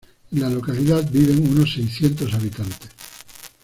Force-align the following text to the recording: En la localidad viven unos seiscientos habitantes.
En 0.31 0.39
la 0.41 0.49
localidad 0.49 1.07
viven 1.11 1.47
unos 1.55 1.73
seiscientos 1.75 2.33
habitantes. 2.33 2.89